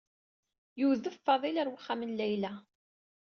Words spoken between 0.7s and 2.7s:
Yudef Fadil ɣer uxxam n Layla.